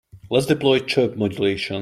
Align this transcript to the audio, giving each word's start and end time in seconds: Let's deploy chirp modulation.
Let's 0.31 0.47
deploy 0.47 0.79
chirp 0.79 1.15
modulation. 1.15 1.79